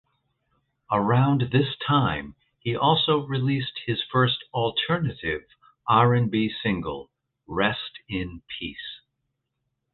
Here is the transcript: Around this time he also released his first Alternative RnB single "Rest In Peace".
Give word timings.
Around 0.91 1.51
this 1.51 1.75
time 1.87 2.33
he 2.59 2.75
also 2.75 3.23
released 3.27 3.81
his 3.85 4.01
first 4.11 4.43
Alternative 4.51 5.43
RnB 5.87 6.49
single 6.63 7.11
"Rest 7.45 7.99
In 8.09 8.41
Peace". 8.57 9.01